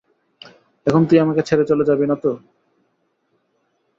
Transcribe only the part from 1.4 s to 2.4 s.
ছেড়ে চলে যাবি না তো?